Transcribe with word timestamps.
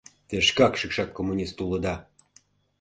Те 0.27 0.35
шкак 0.47 0.73
шӱкшак 0.79 1.09
коммунист 1.17 1.57
улыда. 1.65 1.95